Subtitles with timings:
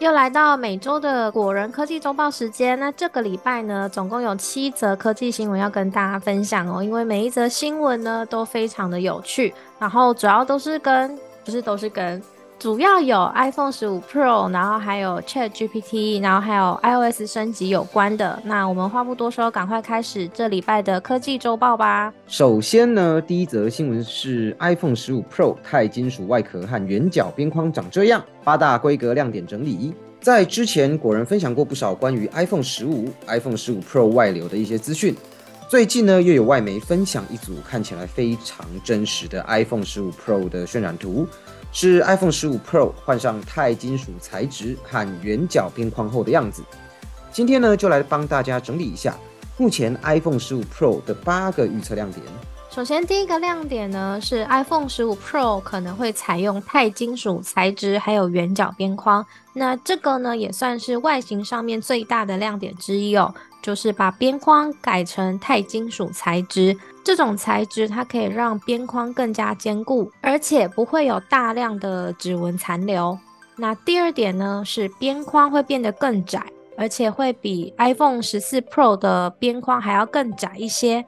[0.00, 2.78] 又来到每周的果仁科技周报时间。
[2.78, 6.80] 那这个礼拜呢，总共有七则科技新闻要跟大家分享哦。
[6.82, 12.22] 因为每一则新闻呢都非常的有趣，然后主要都是跟，不是都是跟。
[12.58, 18.36] 主要有 iPhone 十五 Pro，然后还有 Chat GPT，然后还有 iOS 升级有关的。
[18.44, 22.12] 那我们话不多说，赶快开始这礼拜的科技周报吧。
[22.26, 29.94] 首先呢，第一则新闻是 iPhone 十五 Pro 钛金属外壳和圆角边框长这样，八大规格亮点整理。
[30.20, 35.14] 在之前果然分享过不少关于 iPhone 十五、iPhone 十五 Pro 外流的一些资讯。
[35.68, 41.24] 最近呢，又有外媒分享一组看起来非常真实的 iPhone 十五 Pro 的渲染图。
[41.72, 46.62] 是 iPhone 十五 Pro 换上钛金属材质和圆角边框后的样子。
[47.30, 49.16] 今天呢，就来帮大家整理一下
[49.56, 52.24] 目前 iPhone 十五 Pro 的八个预测亮点。
[52.70, 59.24] 首先，第一个亮点呢是 iPhone 十五 Pro 可能会采用钛金属材质，还有圆角边框。
[59.54, 63.34] 那这个呢，也算是外形上面最大的亮点之一哦。
[63.62, 73.18] 就是把边框改成钛金属材质，这种材质它可以让边框更加坚固，而且不会有大量的指纹残留。
[73.56, 76.42] 那第二点呢，是边框会变得更窄，
[76.76, 81.04] 而且会比 iPhone 十四 Pro 的边框还要更窄一些。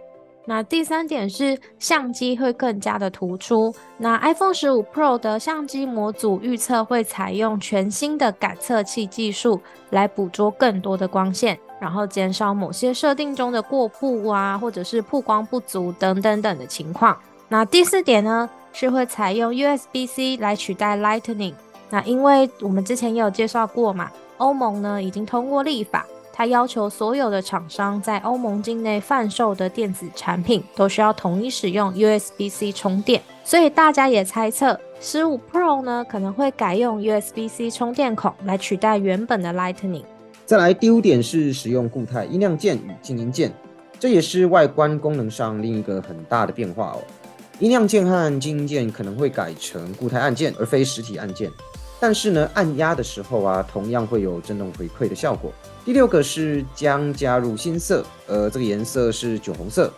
[0.47, 3.73] 那第三点是相机会更加的突出。
[3.99, 17.17] 那 iPhone 十五 Pro 的相机模组预测会采用全新的感测器技术来捕捉更多的光线，然后减少某些设定中的过曝啊，或者是曝光不足等等等的情况。
[17.49, 21.55] 那第四点呢，是会采用 USB-C 来取代 Lightning。
[21.89, 26.07] 那因为我们之前也有介绍过嘛，欧盟呢已经通过立法。
[26.33, 40.05] 它要求所有的厂商在欧盟境内贩售的电子产品都需要统一使用 USB-C 充电，所以大家也猜测十五 Pro 呢可能会改用 USB-C 充电孔来取代原本的 Lightning。
[40.51, 43.53] 再来第五点是使用固态音量键与静音键，
[44.01, 46.99] 这也是外观功能上另一个很大的变化哦。
[47.61, 51.49] 音量键和静音键可能会改成固态按键而非实体按键，
[52.01, 55.53] 但是呢按压的时候啊同样会有震动回馈的效果。
[55.85, 59.89] 第六个是将加入新色，呃，这个颜色是酒红色，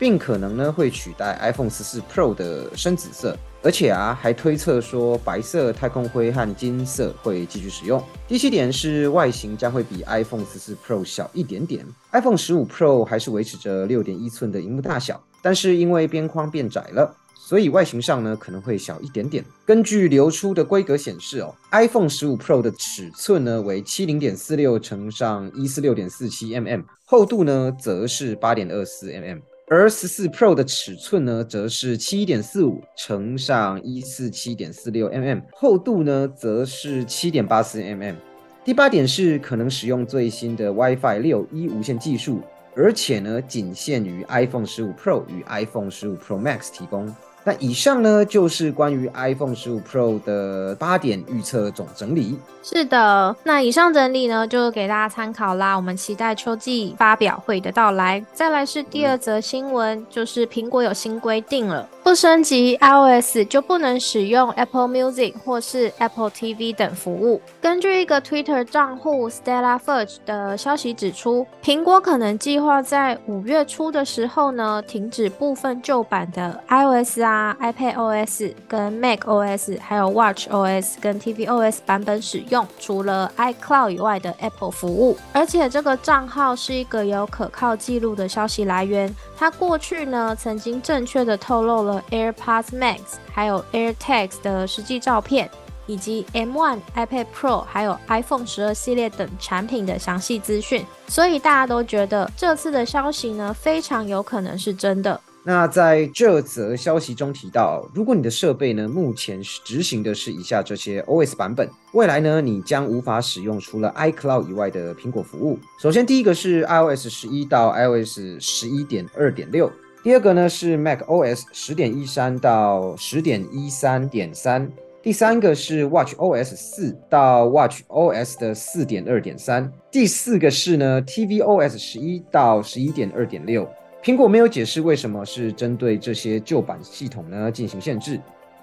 [0.00, 8.02] 并可能呢会取代 iPhone 十四 Pro 的深紫色，而且啊还推测说白色、太空灰和金色会继续使用。
[8.26, 17.14] 第七点是外形将会比 iPhone 十四 Pro 小一点点，iPhone 十五 Pro 还是维持着六点一寸的荧幕大小，但是因为边框变窄了。
[17.36, 19.44] 所以外形上呢可能会小一点点。
[19.66, 29.40] 根据流出的规格显示哦，iPhone 十五 Pro 的尺寸呢为七零点四六乘上一四六点四七 mm，厚度呢则是八点二四 mm，
[29.72, 38.16] 而十四 Pro 的尺寸呢则是七点四五乘上一四七点四六 mm，厚度呢则是七点八四 mm。
[38.64, 42.40] 第八点是可能使用最新的 WiFi 六一无线技术，
[42.74, 47.06] 而且呢仅限于 iPhone 十五 Pro 与 iPhone 十五 Pro Max 提供。
[47.44, 52.38] 那以上呢，就是关于 iPhone 十五 Pro 的八点预测总整理。
[52.62, 55.74] 是的，那以上整理呢，就给大家参考啦。
[55.74, 58.22] 我们期待秋季发表会的到来。
[58.34, 61.88] 再来是第二则新闻，就是苹果有新规定了。
[62.02, 67.40] 不升级 iOS 就不能使用 Apple Music 或是 Apple TV 等服务。
[67.60, 77.29] 根据一个 Twitter 账户 Stella Fudge 的消息指出，苹果可能计划在五月初的时候呢，停止部分旧版的 iOS 啊、
[77.60, 85.16] iPad OS 跟 Mac OS，还有 Watch OS 跟 TV OS 版本使用，除了 iCloud 以外的 Apple 服务。
[85.32, 92.02] 而且这个账号是一个有可靠记录的消息来源，它过去呢曾经正确的透露了。
[92.10, 92.98] AirPods Max，
[93.32, 95.48] 还有 AirTags 的实际照片，
[95.86, 105.20] 以及 M1、iPad Pro，还有 iPhone 十二系列等产品的详细资讯，所以大家都觉得这次的消息呢，非常有可能是真的。
[105.42, 115.58] 那在这则消息中提到，如果你的设备呢目前执行的是以下这些 OS 版本，未来呢你将无法使用除了 iCloud 以外的苹果服务。
[115.80, 119.70] 首先，第一个是 iOS 十一到 iOS 十一点二点六。
[120.02, 124.70] 第二个呢是 Mac OS 十点一三到十点一三点三，
[125.02, 133.68] 第三个是 Watch OS 四到 Watch OS 的四点二点三，第四个是呢 TV OS 十一到十一点二点六，
[134.02, 138.18] 苹果没有解释为什么是针对这些旧版系统呢进行限制，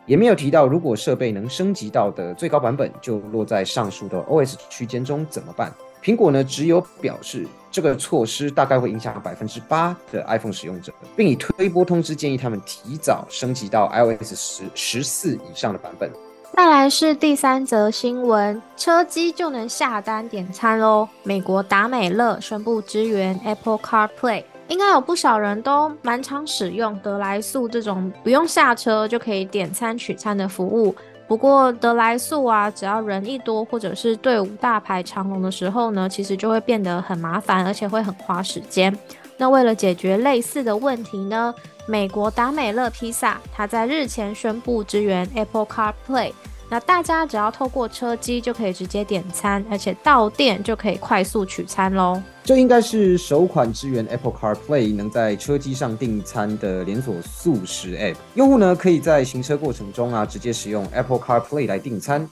[0.08, 5.72] 也没有提到如果设备能升级到的最高版本就落在上述的 OS 区间中怎么办？
[6.04, 16.10] 苹果呢只有表示这个措施大概会影响百分之八的 iPhone 使用者，并以推波通知建议他们提早升级到 iOS 十十四以上的版本。
[16.56, 21.08] 再来是第三则新闻，车机就能下单点餐喽！
[21.22, 24.44] 美国达美乐宣布支援 Apple CarPlay。
[24.68, 30.96] 应该有不少人都蛮常使用得来速这种不用下车就可以点餐取餐的服务。
[31.28, 38.98] 不过得来速啊，只要人一多或者是队伍大排长龙的时候呢，其实就会变得很麻烦，而且会很花时间。
[39.36, 41.54] 那为了解决类似的问题呢，
[41.86, 46.32] 美国达美乐披萨它在日前宣布支援 Apple CarPlay。
[46.70, 52.22] 那大家只要透过车机就可以直接点餐，而且到店就可以快速取餐喽。
[52.44, 58.16] 这应该是首款支援 Apple CarPlay 能在车机上订餐的连锁速食 App。
[58.36, 62.30] 用户呢可以在行车过程中啊直接使用 Apple CarPlay 来订餐，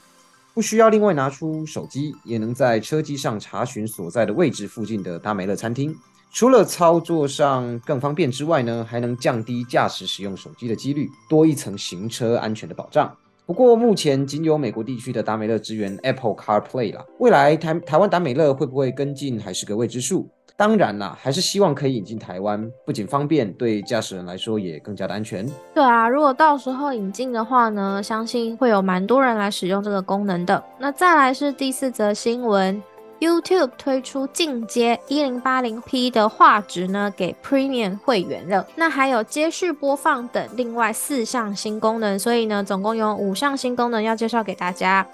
[0.52, 5.96] 不需要另外拿出手机，也能在车机上查询所在的位置附近的达美乐餐厅。
[6.30, 13.10] 除了操作上更方便之外呢，还能降低驾驶使用手机的几率，多一层行车安全的保障。
[13.46, 20.28] 不过目前仅有美国地区的达美乐支援 Apple CarPlay 啦，未来台台湾达美乐会不会跟进还是个未知数。
[20.56, 25.46] 当然啦，还是希望可以引进台湾，不仅方便，对驾驶人来说也更加的安全。
[25.72, 30.64] 对啊，如果到时候引进的话呢，相信会有蛮多人来使用这个功能的。
[30.80, 32.82] 那再来是第四则新闻。
[33.18, 38.66] YouTube 推出进阶一零八零 P 的画质呢，给 Premium 会员了。
[38.76, 45.06] 那还有接续播放等另外四项新功能，所以呢，总共有五项新功能要介绍给大家。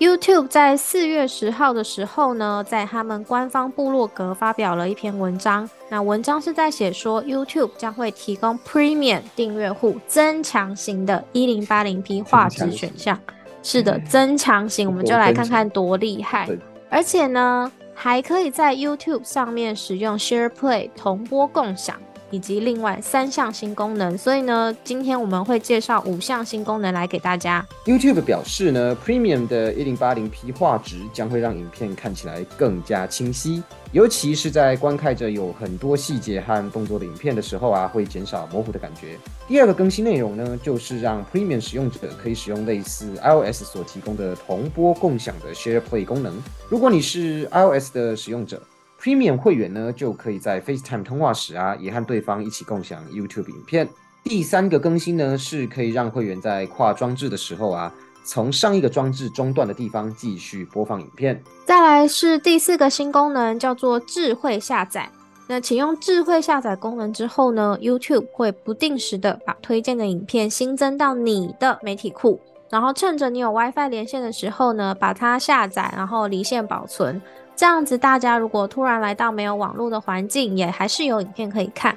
[0.00, 5.70] YouTube 在四月十号的时候呢，在他们官方部落格发表了一篇文章。
[5.88, 13.16] 那文章是在写说，YouTube 将会提供 Premium 订阅户增强型的一零八零 P 画质选项。
[13.62, 16.48] 是的，增强型，我们就来看看多厉害。
[16.90, 22.00] 而且呢，还可以在 YouTube 上面使用 Share Play 同播共享，
[22.34, 24.18] 以及另外三项新功能。
[24.18, 27.64] 所以呢，今天我们会介绍五项新功能来给大家。
[27.84, 33.62] YouTube 表示呢，Premium 的 1080P 画质将会让影片看起来更加清晰。
[33.92, 39.16] 尤其是在观看着有很多细节和动作的影片的时候啊，会减少模糊的感觉。
[39.46, 46.42] 第二个更新内容呢，就是让 Premium 使用者可以使用类似 iOS 所提供的同播共享的 Share Play 功能。
[46.68, 48.60] 如果你是 iOS 的使用者
[49.04, 53.86] ，Premium 会员呢，就可以在 FaceTime 通话时啊，也和对方一起共享 YouTube 影片。
[54.22, 57.92] 第三个更新呢，是可以让会员在跨装置的时候啊。
[58.26, 61.38] 从上一个装置中断的地方继续播放影片。
[61.66, 65.10] 再来是第四个新功能，叫做智慧下载。
[65.46, 72.40] 那启用智慧下载功能之后呢，YouTube 会不定时的把推荐的影片新增到你的媒体库，
[72.70, 77.20] 然后趁着你有 WiFi 连线的时候呢，把它下载，然后离线保存。
[77.56, 81.96] 这样子，大家如果突然来到没有网络的环境，也还是有影片可以看。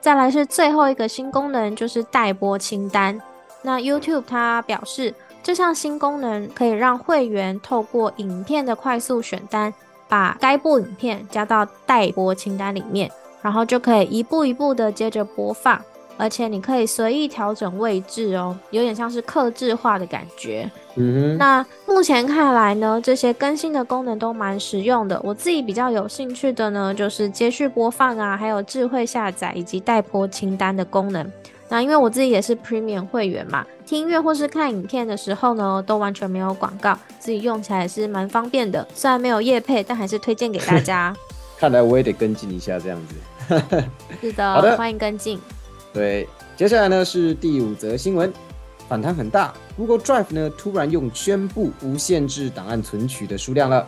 [0.00, 3.20] 再来是最后一个新功能，就是待播清单。
[3.62, 5.14] 那 YouTube 它表示。
[5.40, 9.72] 这项新功能可以让会员透过影片的快速选单，
[10.06, 13.10] 把该部影片加到待播清单里面，
[13.40, 15.80] 然后就可以一步一步的接着播放，
[16.18, 20.70] 而且你可以随意调整位置哦，有点像是克制化的感觉。
[20.98, 25.20] 嗯，那目前看来呢，这些更新的功能都蛮实用的。
[25.22, 31.30] 我自己比较有兴趣的呢，就是接续播放啊，还有智慧下载以及待播清单的功能。
[31.70, 38.86] 那因为我自己也是 Premium 会员嘛，听音乐或是看影片的时候呢，都完全没有广告，自己用起来是蛮方便的。
[38.94, 41.14] 虽然没有夜配，但还是推荐给大家。
[41.58, 43.14] 看来我也得跟进一下这样子。
[44.22, 45.38] 是的，好的，欢迎跟进。
[45.92, 46.26] 对，
[46.56, 48.32] 接下来呢是第五则新闻，
[48.88, 53.86] 反弹很大，Google Drive 呢突然用宣布无限制档案存取的数量了。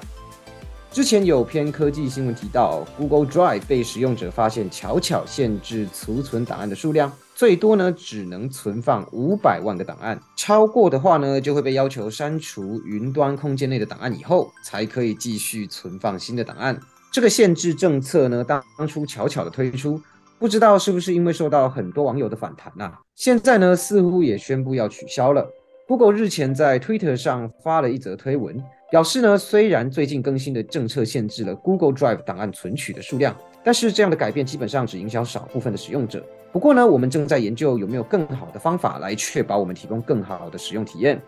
[0.93, 16.79] 之前有篇科技新闻提到，Google Drive 被使用者发现巧巧限制储存档案的数量，最多呢只能存放五百万个档案，超过的话呢就会被要求删除云端空间内的档案，以后才可以继续存放新的档案。
[17.13, 20.01] 这个限制政策呢当初巧巧的推出，
[20.41, 22.91] 不知道是不是因为受到很多网友的反弹呐？
[23.15, 25.47] 现在呢似乎也宣布要取消了。
[25.87, 28.57] Google 日前在 Twitter 上发了一则推文。
[28.91, 36.25] 表示呢，虽然最近更新的政策限制了 Google Drive 档案存取的数量，但是这样的改变基本上只影响少部分的使用者。
[36.51, 41.21] 不过呢，我们正在研究有没有更好的方法来确保我们提供更好的使用体验。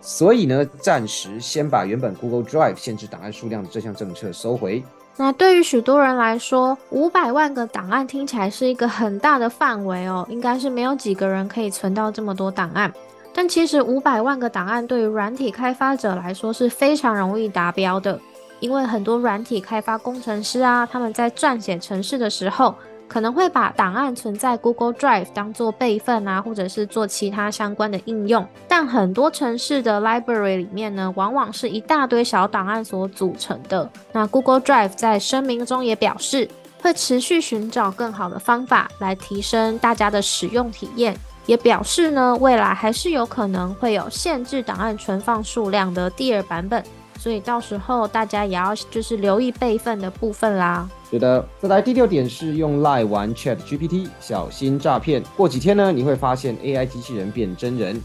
[0.00, 4.82] 所以呢，暂时先把原本 Google Drive 限制档案数量的这项政策收回。
[5.18, 12.92] 那对于许多人来说，五百万个档案听起来是一个很大的范围哦，应该是没有几个人可以存到这么多档案。
[13.32, 18.20] 但其实五百万个档案对于软体开发者来说是非常容易达标的，
[18.60, 22.74] 因为很多软体开发工程师啊，他们在撰写程式的时候。
[23.08, 28.46] 可能会把档案存在 Google Drive 当做备份啊，或者是做其他相关的应用。
[28.68, 33.88] 但很多城市的 library 里面呢，往往是一大堆小档案所组成的。
[34.12, 36.48] 那 Google Drive 在声明中也表示，
[36.82, 46.84] 会持续寻找更好的方法来提升大家的使用体验，也表示呢，未来还是有可能会有限制档案存放数量的第二版本。
[47.26, 50.88] 所以到时候大家也要就是留意备份的部分啦。
[51.10, 55.20] 是的，再来第六点是用赖玩 Chat GPT，小心诈骗。
[55.36, 58.00] 过几天呢，你会发现 AI 机器人变真人。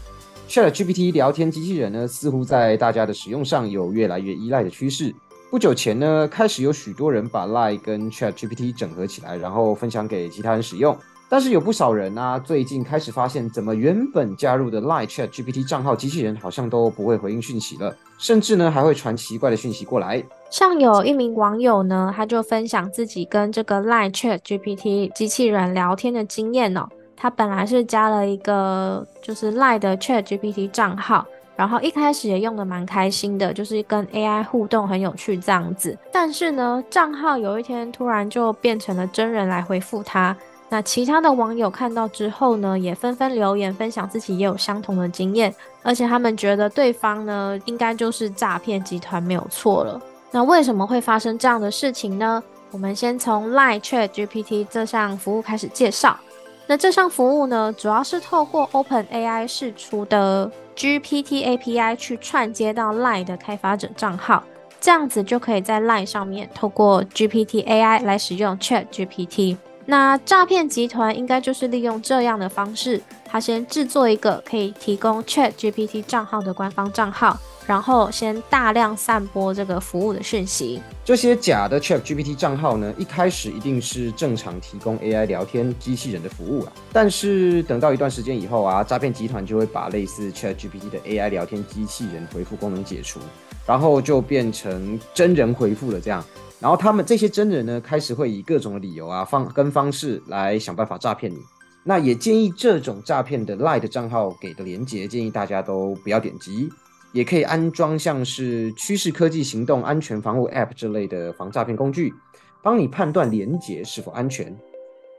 [0.48, 5.14] Chat GPT 聊天机器人呢，似乎在大家的使用上有越来越依赖的趋势。
[5.52, 10.98] 不久前呢，开始有许多人把 Line 跟 Chat GPT 整合起来，然后分享给其他人使用。
[11.32, 20.22] 但是有不少人啊，最近开始发现，怎么原本加入的 Line Chat GPT 账号机器人好像都不会回应讯息了，甚至呢还会传奇怪的讯息过来。
[20.50, 26.86] 像有一名网友呢，他就分享自己跟这个 Line Chat GPT 机器人聊天的经验哦。
[27.16, 31.24] 他本来是加了一个就是 Line 的 Chat GPT 账号，
[31.56, 35.98] 然后一开始也用的蛮开心的，就是跟 AI 互动很有趣这样子。
[36.12, 40.36] 但是呢，账号有一天突然就变成了真人来回复他。
[40.72, 50.00] 那其他的网友看到之后呢，也纷纷留言分享自己也有相同的经验，而且他们觉得对方呢应该就是诈骗集团没有错了。
[50.30, 52.42] 那为什么会发生这样的事情呢？
[52.70, 56.18] 我们先从 Line Chat GPT 这项服务开始介绍。
[56.66, 64.42] 那这项服务呢，主要是透过 Open AI 释出的 GPT API 去串接到 Line 的开发者账号，
[64.80, 69.58] 这样子就可以在 Line 上面透过 GPT AI 来使用 Chat GPT。
[69.84, 77.36] 那诈骗集团应该就是利用这样的方式，他先制作一个可以提供 Chat GPT 账号的官方账号，
[77.66, 80.80] 然后先大量散播这个服务的讯息。
[81.04, 93.18] 这些假的 Chat GPT 账号呢，一开始一定是正常提供 AI 聊天机器人的服务啊，但是等到一段时间以后啊，诈骗集团就会把类似 Chat GPT 的 AI 聊天机器人回复功能解除，
[93.66, 96.24] 然后就变成真人回复了这样。
[96.62, 101.36] 然后他们这些真人呢，开始会以各种的理由啊方跟方式来想办法诈骗你。
[101.82, 106.68] 那也建议这种诈骗的 Line 账号给的连接，建议大家都不要点击。
[107.12, 112.14] 也可以安装像是趋势科技行动安全防护 App 之类的防诈骗工具，
[112.62, 114.56] 帮你判断连接是否安全。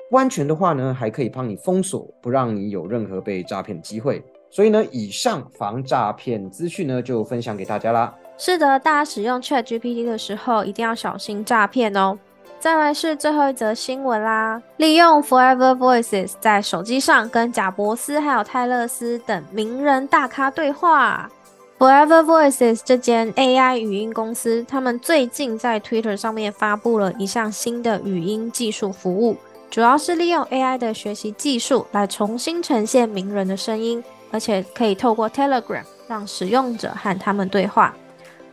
[0.09, 4.23] 不安全的话呢，还可以帮你封锁，不让你有任何被诈骗的机会。
[4.49, 8.15] 所以呢，以上防诈骗资讯呢，就分享给大家啦。
[8.37, 12.17] 是的，大家使用 Chat GPT 的时候一定要小心诈骗哦。
[12.59, 21.29] 再来是最后一则新闻啦，利用 Forever Voices 在手机上跟贾伯斯还有泰勒斯等名人大咖对话。
[21.77, 29.35] Forever Voices 这间 AI 语音公司，他们最近在 Twitter 上面发布了一项新的语音技术服务，
[29.69, 37.93] 主要是利用 AI 的学习技术来重新呈现名人的声音，而且可以透过 Telegram 让使用者和他们对话。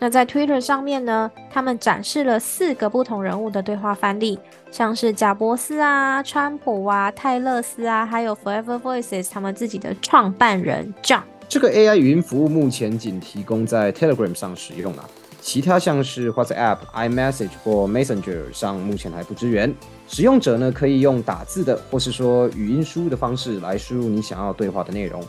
[0.02, 4.38] 那在 Twitter 上面呢，他们展示了四个不同人物的对话范例，
[4.70, 11.20] 像是贾伯斯啊、川普啊、泰勒斯啊，还有 Forever Voices 他们自己的创办人 John。
[11.46, 15.04] 这个 AI 语音服务目前仅提供在 Telegram 上使用啊，
[15.42, 19.70] 其他像是 WhatsApp、iMessage 或 Messenger 上目前还不支援。
[20.08, 25.22] 使用者呢可以用打字的，或是说语音输入的方式来输入你想要对话的内容。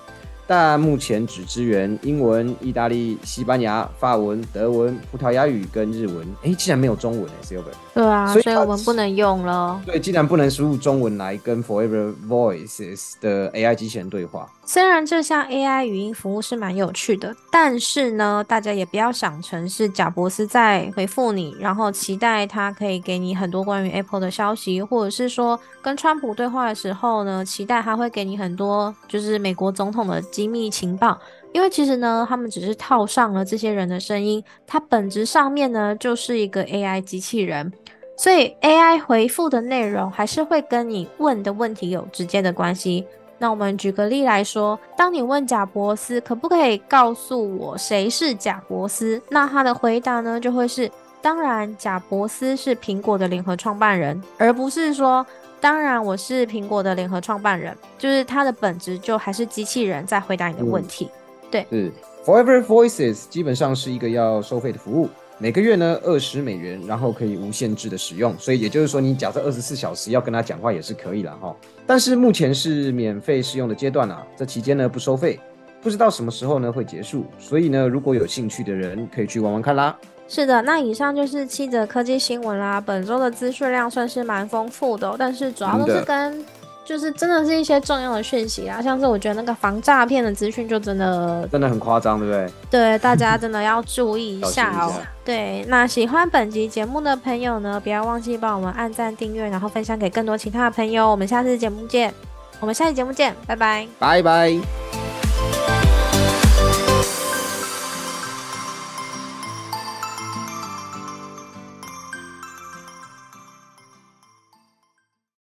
[0.51, 6.27] 但目前只支援英文、意大利、西班牙、法文、德文、葡萄牙语跟日文。
[6.43, 7.74] 哎，竟然没有中文哎，Silver。
[7.93, 9.81] 对啊，所以我们不能用了。
[9.86, 14.50] 对，既然不能输入中文来跟 Forever Voices 的 AI 机器人对话。
[14.65, 31.20] 虽然这项 AI 语音服务是蛮有趣的，但是呢，大家也不要想成是贾博斯在回复你，然后期待他可以给你很多关于 Apple 的消息，或者是说跟川普对话的时候呢，期待他会给你很多就是美国总统的机密情报。
[31.54, 37.72] 因为其实呢，他们只是套上了这些人的声音，它本质上面呢就是一个 AI 机器人，
[38.16, 43.06] 所以 AI 回复的内容还是会跟你问的问题有直接的关系。
[43.38, 50.90] 那我们举个例来说，当你问贾伯斯可不可以告诉我谁是贾伯斯，那他的回答呢就会是：
[51.22, 55.26] 当然，贾伯斯是苹果的联合创办人，而不是说
[55.62, 61.08] 当然我是苹果的联合创办人，就是它的本质就还是机器人在回答你的问题。
[61.51, 61.91] 对，是
[62.25, 68.36] Forever Voices 基本上是一个要收费的服务，每个月呢二十美元，然后可以无限制的使用。
[68.39, 71.56] 所以也就是说，你假设二十四小时要跟他讲话也是可以了哈。
[71.86, 75.39] 但是目前是免费试用的阶段啊，这期间呢不收费，
[75.84, 77.25] 不知道什么时候呢会结束。
[77.38, 79.96] 所以呢，如果有兴趣的人可以去玩玩看啦。
[80.32, 82.80] 是的，那以上就是七则科技新闻啦。
[82.80, 86.46] 本周的资讯量算是蛮丰富的，但是主要都是跟。
[86.84, 92.52] 就是真的是一些重要的讯息啊，像是我觉得那个防诈骗的资讯就真的真的很夸张，对不对？
[92.72, 94.92] 对，大家真的要注意一下哦。
[95.24, 101.10] 对，那喜欢本集节目的朋友呢，不要忘记帮我们按赞、订阅，然后分享给更多其他的朋友。
[101.10, 102.12] 我们下次节目见，
[102.60, 105.00] 我们下期节目见，拜拜，拜拜。